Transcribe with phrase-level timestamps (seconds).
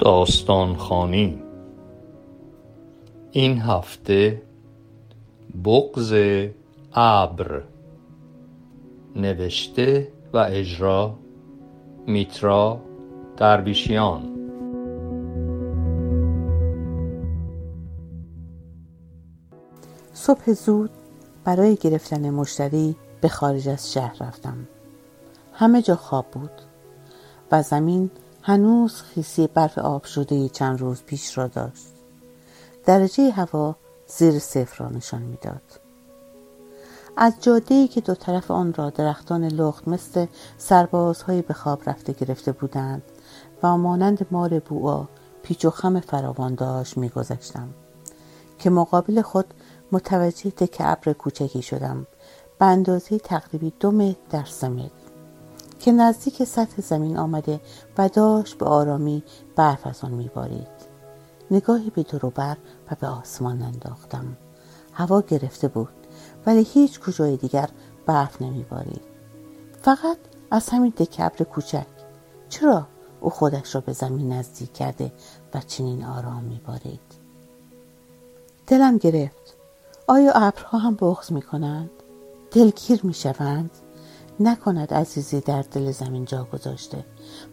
[0.00, 1.42] داستان خانی
[3.30, 4.42] این هفته
[5.64, 6.14] بغز
[6.94, 7.62] ابر
[9.16, 11.14] نوشته و اجرا
[12.06, 12.80] میترا
[13.36, 14.22] درویشیان.
[20.12, 20.90] صبح زود
[21.44, 24.68] برای گرفتن مشتری به خارج از شهر رفتم.
[25.52, 26.50] همه جا خواب بود
[27.52, 28.10] و زمین
[28.42, 31.86] هنوز خیسی برف آب شده چند روز پیش را داشت.
[32.86, 33.76] درجه هوا
[34.06, 35.62] زیر صفر را نشان می‌داد.
[37.16, 40.26] از جاده که دو طرف آن را درختان لخت مثل
[40.58, 43.02] سربازهای به خواب رفته گرفته بودند
[43.62, 45.04] و مانند مار بوعا
[45.42, 47.68] پیچ و خم فراوان داشت میگذشتم
[48.58, 49.54] که مقابل خود
[49.92, 52.06] متوجه تک ابر کوچکی شدم.
[52.58, 54.68] به اندازه تقریبی دو متر در سه
[55.80, 57.60] که نزدیک سطح زمین آمده
[57.98, 59.22] و داشت به آرامی
[59.56, 60.90] برف از آن میبارید.
[61.50, 62.56] نگاهی به بر
[62.90, 64.36] و به آسمان انداختم.
[64.92, 65.88] هوا گرفته بود
[66.46, 67.68] ولی هیچ کجای دیگر
[68.06, 69.02] برف نمیبارید.
[69.82, 70.18] فقط
[70.50, 71.86] از همین دکبر کوچک.
[72.48, 72.86] چرا
[73.20, 75.12] او خودش را به زمین نزدیک کرده
[75.54, 77.00] و چنین آرام میبارید؟
[78.66, 79.54] دلم گرفت.
[80.06, 81.90] آیا ابرها هم بغض می‌کنند؟
[82.50, 83.70] دلگیر می‌شوند؟
[84.40, 87.04] نکند عزیزی در دل زمین جا گذاشته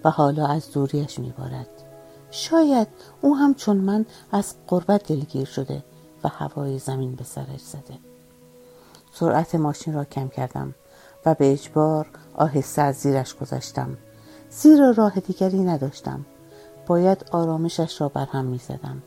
[0.03, 1.69] و حالا از دوریش میبارد
[2.31, 2.88] شاید
[3.21, 5.83] او هم چون من از قربت دلگیر شده
[6.23, 7.99] و هوای زمین به سرش زده
[9.13, 10.75] سرعت ماشین را کم کردم
[11.25, 13.97] و به اجبار آهسته از زیرش گذاشتم
[14.49, 16.25] زیرا راه دیگری نداشتم
[16.88, 19.02] باید آرامشش را بر هم می زدم.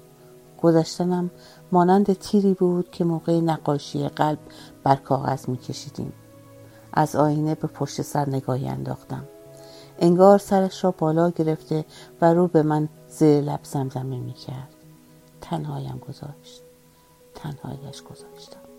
[0.62, 1.30] گذشتنم
[1.72, 4.38] مانند تیری بود که موقع نقاشی قلب
[4.84, 6.12] بر کاغذ می کشیدیم.
[6.92, 9.24] از آینه به پشت سر نگاهی انداختم.
[9.98, 11.84] انگار سرش را بالا گرفته
[12.20, 14.74] و رو به من زیر لب زمزمه می کرد
[15.40, 16.62] تنهایم گذاشت.
[17.34, 18.69] تنهایش گذاشتم.